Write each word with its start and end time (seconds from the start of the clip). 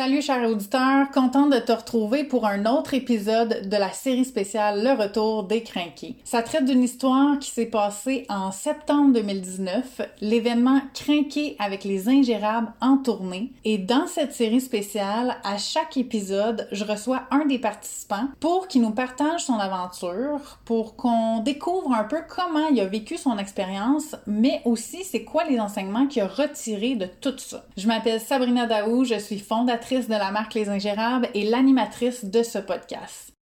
Salut 0.00 0.22
chers 0.22 0.48
auditeurs, 0.48 1.10
contente 1.10 1.52
de 1.52 1.58
te 1.58 1.72
retrouver 1.72 2.24
pour 2.24 2.46
un 2.46 2.64
autre 2.64 2.94
épisode 2.94 3.68
de 3.68 3.76
la 3.76 3.92
série 3.92 4.24
spéciale 4.24 4.82
Le 4.82 4.92
Retour 4.92 5.42
des 5.42 5.62
Crinqués. 5.62 6.16
Ça 6.24 6.42
traite 6.42 6.64
d'une 6.64 6.82
histoire 6.82 7.38
qui 7.38 7.50
s'est 7.50 7.66
passée 7.66 8.24
en 8.30 8.50
septembre 8.50 9.12
2019, 9.12 10.00
l'événement 10.22 10.80
Crinqué 10.94 11.54
avec 11.58 11.84
les 11.84 12.08
ingérables 12.08 12.72
en 12.80 12.96
tournée. 12.96 13.52
Et 13.66 13.76
dans 13.76 14.06
cette 14.06 14.32
série 14.32 14.62
spéciale, 14.62 15.36
à 15.44 15.58
chaque 15.58 15.98
épisode, 15.98 16.66
je 16.72 16.84
reçois 16.86 17.24
un 17.30 17.44
des 17.44 17.58
participants 17.58 18.28
pour 18.40 18.68
qu'il 18.68 18.80
nous 18.80 18.92
partage 18.92 19.44
son 19.44 19.58
aventure, 19.58 20.60
pour 20.64 20.96
qu'on 20.96 21.40
découvre 21.40 21.92
un 21.92 22.04
peu 22.04 22.20
comment 22.26 22.68
il 22.68 22.80
a 22.80 22.86
vécu 22.86 23.18
son 23.18 23.36
expérience, 23.36 24.16
mais 24.26 24.62
aussi 24.64 25.04
c'est 25.04 25.24
quoi 25.24 25.44
les 25.44 25.60
enseignements 25.60 26.06
qu'il 26.06 26.22
a 26.22 26.26
retirés 26.26 26.94
de 26.94 27.06
tout 27.20 27.36
ça. 27.36 27.66
Je 27.76 27.86
m'appelle 27.86 28.18
Sabrina 28.18 28.64
Daou, 28.64 29.04
je 29.04 29.18
suis 29.18 29.38
fondatrice 29.38 29.89
de 29.90 30.10
la 30.10 30.30
marque 30.30 30.54
Les 30.54 30.68
Ingérables 30.68 31.28
et 31.34 31.42
l'animatrice 31.42 32.24
de 32.24 32.44
ce 32.44 32.58
podcast. 32.58 33.39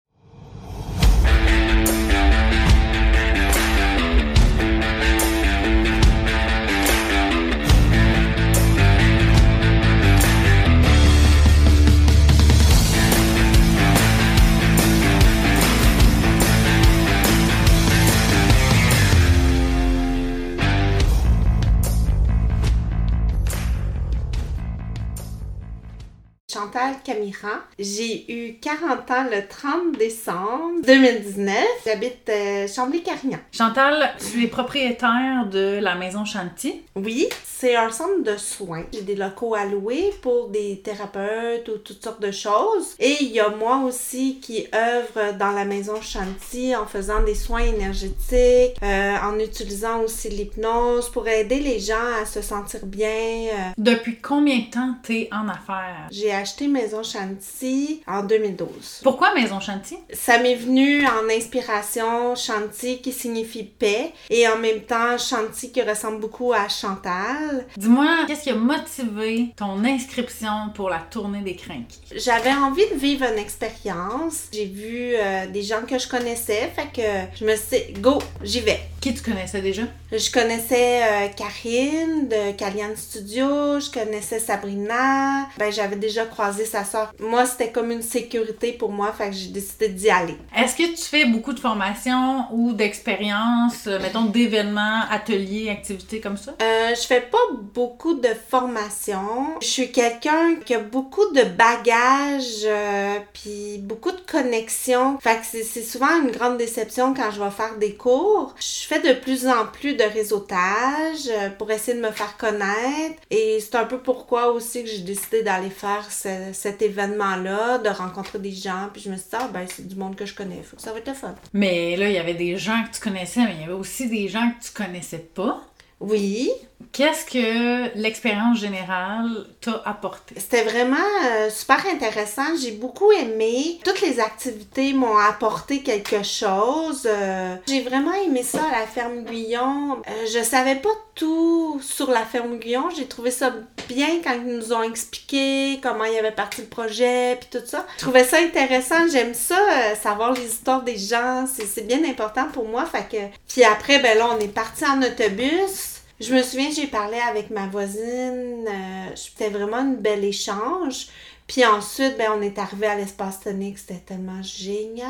Chantal 26.58 26.94
Camiran. 27.04 27.58
J'ai 27.78 28.24
eu 28.32 28.54
40 28.60 29.08
ans 29.12 29.26
le 29.30 29.46
30 29.46 29.96
décembre 29.96 30.80
2019. 30.84 31.56
J'habite 31.86 32.28
euh, 32.28 32.66
Chambly-Carignan. 32.66 33.38
Chantal, 33.52 34.10
tu 34.18 34.42
es 34.42 34.48
propriétaire 34.48 35.46
de 35.48 35.78
la 35.80 35.94
maison 35.94 36.24
Chanty. 36.24 36.82
Oui, 36.96 37.28
c'est 37.44 37.76
un 37.76 37.92
centre 37.92 38.24
de 38.24 38.36
soins. 38.36 38.82
J'ai 38.92 39.02
des 39.02 39.14
locaux 39.14 39.54
à 39.54 39.66
louer 39.66 40.12
pour 40.20 40.48
des 40.48 40.80
thérapeutes 40.82 41.68
ou 41.68 41.78
toutes 41.78 42.02
sortes 42.02 42.20
de 42.22 42.32
choses. 42.32 42.96
Et 42.98 43.18
il 43.20 43.28
y 43.30 43.38
a 43.38 43.50
moi 43.50 43.76
aussi 43.86 44.40
qui 44.40 44.66
œuvre 44.74 45.34
dans 45.38 45.52
la 45.52 45.64
maison 45.64 46.00
Chanty 46.02 46.74
en 46.74 46.86
faisant 46.86 47.22
des 47.22 47.36
soins 47.36 47.60
énergétiques, 47.62 48.76
euh, 48.82 49.14
en 49.22 49.38
utilisant 49.38 50.00
aussi 50.00 50.28
l'hypnose 50.28 51.08
pour 51.10 51.28
aider 51.28 51.60
les 51.60 51.78
gens 51.78 51.94
à 52.20 52.26
se 52.26 52.42
sentir 52.42 52.80
bien. 52.84 53.08
euh. 53.08 53.70
Depuis 53.78 54.16
combien 54.16 54.58
de 54.58 54.70
temps 54.72 54.94
t'es 55.04 55.28
en 55.30 55.48
affaires? 55.48 56.08
J'ai 56.10 56.32
acheté 56.32 56.47
Maison 56.68 57.02
Chanty 57.02 58.02
en 58.06 58.22
2012. 58.22 59.00
Pourquoi 59.02 59.34
Maison 59.34 59.60
Chanty? 59.60 59.96
Ça 60.12 60.38
m'est 60.38 60.54
venu 60.54 61.04
en 61.06 61.28
inspiration 61.30 62.34
Chanty 62.34 63.00
qui 63.00 63.12
signifie 63.12 63.64
paix 63.64 64.12
et 64.30 64.48
en 64.48 64.58
même 64.58 64.80
temps 64.80 65.16
Chanty 65.18 65.70
qui 65.70 65.82
ressemble 65.82 66.20
beaucoup 66.20 66.52
à 66.52 66.68
Chantal. 66.68 67.66
Dis-moi, 67.76 68.24
qu'est-ce 68.26 68.44
qui 68.44 68.50
a 68.50 68.54
motivé 68.54 69.48
ton 69.56 69.84
inscription 69.84 70.70
pour 70.74 70.90
la 70.90 70.98
tournée 70.98 71.40
des 71.42 71.56
Crinqués? 71.56 71.98
J'avais 72.14 72.52
envie 72.52 72.88
de 72.92 72.96
vivre 72.96 73.26
une 73.30 73.38
expérience. 73.38 74.48
J'ai 74.52 74.66
vu 74.66 75.14
euh, 75.14 75.46
des 75.46 75.62
gens 75.62 75.82
que 75.88 75.98
je 75.98 76.08
connaissais, 76.08 76.72
fait 76.74 76.90
que 76.94 77.38
je 77.38 77.44
me 77.44 77.54
suis 77.56 77.92
dit, 77.92 78.00
go, 78.00 78.18
j'y 78.42 78.60
vais. 78.60 78.80
Qui 79.00 79.14
tu 79.14 79.22
connaissais 79.22 79.60
déjà? 79.60 79.82
Je 80.10 80.32
connaissais 80.32 81.02
euh, 81.02 81.28
Karine 81.36 82.28
de 82.28 82.52
Kalian 82.56 82.96
Studio, 82.96 83.78
je 83.78 83.90
connaissais 83.92 84.40
Sabrina, 84.40 85.46
ben 85.58 85.70
j'avais 85.70 85.96
déjà 85.96 86.24
croisé 86.38 86.64
sa 86.64 86.84
soeur. 86.84 87.12
Moi, 87.18 87.46
c'était 87.46 87.72
comme 87.72 87.90
une 87.90 88.00
sécurité 88.02 88.72
pour 88.72 88.92
moi, 88.92 89.12
fait 89.12 89.30
que 89.30 89.34
j'ai 89.34 89.48
décidé 89.48 89.88
d'y 89.88 90.08
aller. 90.08 90.36
Est-ce 90.56 90.76
que 90.76 90.88
tu 90.94 91.02
fais 91.02 91.24
beaucoup 91.26 91.52
de 91.52 91.58
formations 91.58 92.44
ou 92.52 92.72
d'expériences, 92.72 93.88
euh, 93.88 93.98
mettons 93.98 94.26
d'événements, 94.26 95.00
ateliers, 95.10 95.68
activités 95.68 96.20
comme 96.20 96.36
ça? 96.36 96.54
Euh, 96.62 96.94
je 96.94 97.00
fais 97.00 97.22
pas 97.22 97.38
beaucoup 97.74 98.14
de 98.14 98.28
formation. 98.48 99.56
Je 99.60 99.66
suis 99.66 99.90
quelqu'un 99.90 100.54
qui 100.64 100.74
a 100.74 100.78
beaucoup 100.78 101.26
de 101.32 101.42
bagages, 101.42 102.62
euh, 102.66 103.16
puis 103.32 103.78
beaucoup 103.78 104.12
de 104.12 104.20
connexions. 104.30 105.18
Fait 105.20 105.40
que 105.40 105.46
c'est- 105.50 105.64
c'est 105.64 105.82
souvent 105.82 106.20
une 106.22 106.30
grande 106.30 106.56
déception 106.58 107.14
quand 107.14 107.32
je 107.32 107.42
vais 107.42 107.50
faire 107.50 107.76
des 107.78 107.94
cours. 107.94 108.54
Je 108.60 108.86
fais 108.86 109.00
de 109.00 109.12
plus 109.18 109.48
en 109.48 109.66
plus 109.66 109.94
de 109.94 110.04
réseautage 110.04 111.28
euh, 111.30 111.50
pour 111.58 111.68
essayer 111.72 111.96
de 111.96 112.02
me 112.06 112.12
faire 112.12 112.36
connaître. 112.36 113.16
Et 113.30 113.58
c'est 113.60 113.74
un 113.76 113.84
peu 113.86 113.98
pourquoi 113.98 114.52
aussi 114.52 114.84
que 114.84 114.88
j'ai 114.90 114.98
décidé 115.00 115.42
d'aller 115.42 115.70
faire 115.70 116.06
ce- 116.10 116.27
cet 116.52 116.82
événement-là, 116.82 117.78
de 117.78 117.88
rencontrer 117.88 118.38
des 118.38 118.52
gens. 118.52 118.88
Puis 118.92 119.02
je 119.02 119.10
me 119.10 119.16
suis 119.16 119.30
dit, 119.30 119.36
ah 119.36 119.48
ben 119.52 119.66
c'est 119.68 119.86
du 119.86 119.96
monde 119.96 120.16
que 120.16 120.26
je 120.26 120.34
connais. 120.34 120.62
Faut 120.62 120.76
que 120.76 120.82
ça 120.82 120.92
va 120.92 120.98
être 120.98 121.08
le 121.08 121.14
fun. 121.14 121.34
Mais 121.52 121.96
là, 121.96 122.08
il 122.08 122.14
y 122.14 122.18
avait 122.18 122.34
des 122.34 122.56
gens 122.56 122.84
que 122.84 122.94
tu 122.94 123.00
connaissais, 123.00 123.40
mais 123.44 123.54
il 123.54 123.60
y 123.60 123.64
avait 123.64 123.72
aussi 123.72 124.08
des 124.08 124.28
gens 124.28 124.50
que 124.50 124.64
tu 124.64 124.72
connaissais 124.72 125.18
pas. 125.18 125.62
Oui, 126.00 126.50
Qu'est-ce 126.92 127.26
que 127.26 127.96
l'expérience 127.96 128.58
générale 128.58 129.46
t'a 129.60 129.82
apporté? 129.84 130.34
C'était 130.38 130.62
vraiment 130.62 130.96
euh, 131.26 131.50
super 131.50 131.84
intéressant. 131.92 132.56
J'ai 132.60 132.72
beaucoup 132.72 133.10
aimé. 133.12 133.78
Toutes 133.84 134.00
les 134.00 134.20
activités 134.20 134.92
m'ont 134.92 135.16
apporté 135.16 135.82
quelque 135.82 136.22
chose. 136.22 137.02
Euh, 137.06 137.56
j'ai 137.66 137.82
vraiment 137.82 138.14
aimé 138.14 138.42
ça 138.42 138.60
à 138.72 138.80
la 138.80 138.86
ferme 138.86 139.24
Guyon. 139.24 140.02
Euh, 140.08 140.26
je 140.32 140.42
savais 140.42 140.76
pas 140.76 140.88
tout 141.14 141.80
sur 141.82 142.10
la 142.10 142.24
ferme 142.24 142.58
Guyon. 142.58 142.90
J'ai 142.96 143.06
trouvé 143.06 143.30
ça 143.30 143.52
bien 143.88 144.20
quand 144.22 144.34
ils 144.34 144.56
nous 144.56 144.72
ont 144.72 144.82
expliqué 144.82 145.80
comment 145.82 146.04
il 146.04 146.14
y 146.14 146.18
avait 146.18 146.30
parti 146.30 146.62
le 146.62 146.68
projet 146.68 147.38
puis 147.40 147.60
tout 147.60 147.66
ça. 147.66 147.86
Je 147.96 148.02
trouvais 148.02 148.24
ça 148.24 148.38
intéressant. 148.38 149.08
J'aime 149.10 149.34
ça, 149.34 149.58
savoir 150.00 150.32
les 150.32 150.46
histoires 150.46 150.82
des 150.82 150.96
gens. 150.96 151.44
C'est 151.52 151.66
c'est 151.66 151.86
bien 151.86 152.02
important 152.08 152.46
pour 152.52 152.66
moi. 152.66 152.86
Fait 152.86 153.06
que... 153.08 153.36
Puis 153.48 153.64
après, 153.64 153.98
ben 153.98 154.16
là, 154.16 154.28
on 154.36 154.40
est 154.40 154.48
parti 154.52 154.84
en 154.84 155.02
autobus. 155.02 155.97
Je 156.20 156.34
me 156.34 156.42
souviens, 156.42 156.70
j'ai 156.74 156.88
parlé 156.88 157.18
avec 157.18 157.50
ma 157.50 157.66
voisine. 157.68 158.66
euh, 158.68 159.14
c'était 159.14 159.50
vraiment 159.50 159.76
un 159.76 159.92
bel 159.92 160.24
échange. 160.24 161.06
Puis 161.46 161.64
ensuite, 161.64 162.18
ben, 162.18 162.32
on 162.36 162.42
est 162.42 162.58
arrivé 162.58 162.86
à 162.88 162.96
l'espace 162.96 163.40
tonique. 163.40 163.78
C'était 163.78 164.00
tellement 164.00 164.42
génial. 164.42 165.08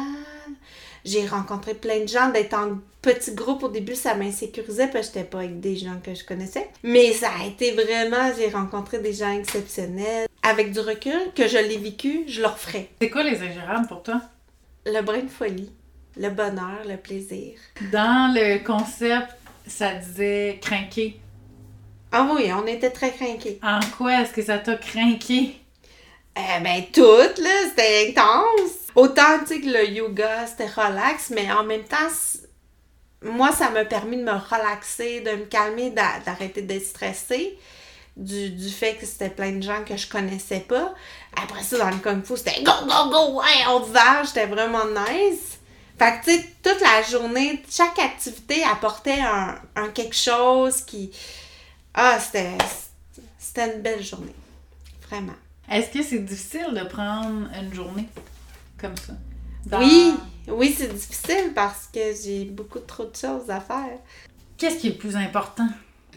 J'ai 1.04 1.26
rencontré 1.26 1.74
plein 1.74 2.00
de 2.00 2.08
gens. 2.08 2.30
D'être 2.30 2.54
en 2.54 2.78
petit 3.00 3.34
groupe 3.34 3.62
au 3.62 3.68
début, 3.68 3.94
ça 3.94 4.14
m'insécurisait 4.14 4.88
parce 4.88 5.08
que 5.08 5.14
j'étais 5.14 5.28
pas 5.28 5.38
avec 5.38 5.60
des 5.60 5.76
gens 5.76 5.98
que 6.04 6.14
je 6.14 6.24
connaissais. 6.24 6.68
Mais 6.82 7.12
ça 7.12 7.30
a 7.40 7.46
été 7.46 7.72
vraiment, 7.72 8.30
j'ai 8.36 8.50
rencontré 8.50 8.98
des 8.98 9.14
gens 9.14 9.32
exceptionnels. 9.32 10.28
Avec 10.42 10.72
du 10.72 10.80
recul, 10.80 11.32
que 11.34 11.48
je 11.48 11.56
l'ai 11.58 11.78
vécu, 11.78 12.24
je 12.28 12.40
le 12.42 12.46
referais. 12.48 12.90
C'est 13.00 13.10
quoi 13.10 13.22
les 13.22 13.40
ingérables 13.40 13.86
pour 13.88 14.02
toi? 14.02 14.20
Le 14.86 15.00
brin 15.02 15.20
de 15.22 15.28
folie, 15.28 15.70
le 16.16 16.30
bonheur, 16.30 16.82
le 16.86 16.96
plaisir. 16.96 17.58
Dans 17.92 18.32
le 18.34 18.64
concept, 18.64 19.37
ça 19.68 19.94
disait 19.94 20.58
craquer. 20.60 21.20
Ah 22.10 22.26
oui, 22.34 22.50
on 22.52 22.66
était 22.66 22.90
très 22.90 23.12
craqués. 23.12 23.60
En 23.62 23.80
quoi 23.96 24.22
est-ce 24.22 24.32
que 24.32 24.42
ça 24.42 24.58
t'a 24.58 24.76
craqué? 24.76 25.60
Eh 26.36 26.62
ben, 26.62 26.84
tout, 26.92 27.02
là, 27.42 27.50
c'était 27.68 28.10
intense. 28.10 28.72
Autant, 28.94 29.40
tu 29.40 29.46
sais, 29.46 29.60
que 29.60 29.66
le 29.66 29.88
yoga, 29.88 30.46
c'était 30.46 30.66
relax, 30.68 31.30
mais 31.30 31.50
en 31.52 31.64
même 31.64 31.84
temps, 31.84 31.96
moi, 33.22 33.50
ça 33.52 33.70
m'a 33.70 33.84
permis 33.84 34.16
de 34.16 34.22
me 34.22 34.32
relaxer, 34.32 35.20
de 35.20 35.32
me 35.32 35.44
calmer, 35.46 35.90
d'a- 35.90 36.20
d'arrêter 36.24 36.62
d'être 36.62 36.86
stressée. 36.86 37.58
Du, 38.16 38.50
du 38.50 38.70
fait 38.70 38.94
que 38.94 39.06
c'était 39.06 39.30
plein 39.30 39.52
de 39.52 39.62
gens 39.62 39.84
que 39.84 39.96
je 39.96 40.08
connaissais 40.08 40.60
pas. 40.60 40.92
Après 41.40 41.62
ça, 41.62 41.78
dans 41.78 41.90
le 41.90 41.96
Kung 41.98 42.24
Fu, 42.24 42.36
c'était 42.36 42.62
go, 42.64 42.72
go, 42.82 43.10
go, 43.10 43.38
ouais, 43.40 43.64
on 43.68 43.80
va, 43.80 44.24
j'étais 44.24 44.46
vraiment 44.46 44.84
nice. 44.86 45.57
Fait 45.98 46.20
que, 46.20 46.24
tu 46.24 46.30
sais, 46.30 46.46
toute 46.62 46.80
la 46.80 47.02
journée, 47.02 47.62
chaque 47.68 47.98
activité 47.98 48.62
apportait 48.64 49.20
un, 49.20 49.58
un 49.76 49.88
quelque 49.88 50.14
chose 50.16 50.82
qui. 50.82 51.10
Ah, 51.94 52.18
c'était. 52.20 52.56
C'était 53.38 53.74
une 53.74 53.82
belle 53.82 54.02
journée. 54.02 54.34
Vraiment. 55.08 55.34
Est-ce 55.70 55.90
que 55.90 56.02
c'est 56.02 56.18
difficile 56.20 56.72
de 56.74 56.84
prendre 56.84 57.48
une 57.60 57.74
journée 57.74 58.08
comme 58.80 58.96
ça? 58.96 59.14
Dans- 59.66 59.78
Oui, 59.80 60.14
oui, 60.46 60.74
c'est 60.76 60.92
difficile 60.92 61.52
parce 61.54 61.88
que 61.92 62.00
j'ai 62.22 62.44
beaucoup 62.44 62.78
trop 62.80 63.04
de 63.04 63.16
choses 63.16 63.50
à 63.50 63.60
faire. 63.60 63.98
Qu'est-ce 64.56 64.78
qui 64.78 64.88
est 64.88 64.92
le 64.92 64.96
plus 64.98 65.16
important 65.16 65.68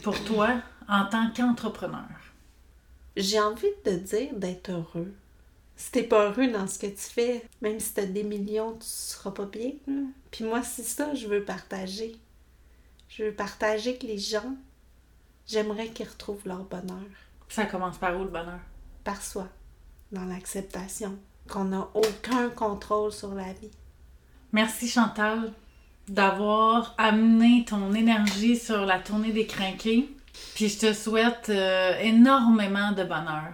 pour 0.03 0.21
toi 0.23 0.49
en 0.87 1.05
tant 1.05 1.29
qu'entrepreneur? 1.35 2.05
J'ai 3.17 3.39
envie 3.39 3.67
de 3.85 3.91
te 3.91 3.95
dire 4.15 4.29
d'être 4.33 4.69
heureux. 4.71 5.13
Si 5.81 5.91
t'es 5.91 6.03
pas 6.03 6.29
heureux 6.29 6.45
dans 6.47 6.67
ce 6.67 6.77
que 6.77 6.85
tu 6.85 6.95
fais, 7.01 7.43
même 7.59 7.79
si 7.79 7.95
t'as 7.95 8.05
des 8.05 8.21
millions, 8.23 8.73
tu 8.73 8.85
seras 8.85 9.31
pas 9.31 9.45
bien. 9.47 9.71
là. 9.87 10.03
Puis 10.29 10.43
moi, 10.43 10.61
c'est 10.61 10.83
ça, 10.83 11.15
je 11.15 11.25
veux 11.25 11.43
partager. 11.43 12.15
Je 13.09 13.23
veux 13.23 13.31
partager 13.33 13.97
que 13.97 14.05
les 14.05 14.19
gens, 14.19 14.55
j'aimerais 15.47 15.87
qu'ils 15.87 16.07
retrouvent 16.07 16.45
leur 16.45 16.65
bonheur 16.65 17.01
Ça 17.49 17.65
commence 17.65 17.97
par 17.97 18.15
où 18.15 18.23
le 18.23 18.29
bonheur? 18.29 18.59
par 19.03 19.23
soi, 19.23 19.47
dans 20.11 20.25
l'acceptation, 20.25 21.17
qu'on 21.49 21.63
n'a 21.65 21.87
aucun 21.95 22.49
contrôle 22.49 23.11
sur 23.11 23.33
la 23.33 23.51
vie. 23.51 23.71
Merci 24.51 24.87
Chantal 24.87 25.51
d'avoir 26.07 26.93
amené 26.99 27.65
ton 27.67 27.91
énergie 27.95 28.55
sur 28.55 28.85
la 28.85 28.99
tournée 28.99 29.31
des 29.31 29.47
crinqués. 29.47 30.15
Puis 30.53 30.69
je 30.69 30.77
te 30.77 30.93
souhaite 30.93 31.49
euh, 31.49 31.97
énormément 32.01 32.91
de 32.91 33.03
bonheur. 33.03 33.51